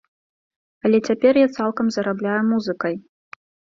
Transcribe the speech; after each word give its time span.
Але 0.87 0.97
цяпер 1.11 1.33
я 1.45 1.51
цалкам 1.57 1.85
зарабляю 1.97 2.41
музыкай. 2.51 2.93